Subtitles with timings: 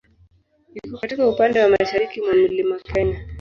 [0.83, 3.19] Iko katika upande wa mashariki mwa Mlima Kenya.